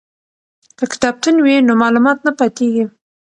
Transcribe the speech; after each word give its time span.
که 0.77 0.85
کتابتون 0.93 1.35
وي 1.45 1.55
نو 1.67 1.73
معلومات 1.81 2.17
نه 2.27 2.31
پاتیږي. 2.39 2.85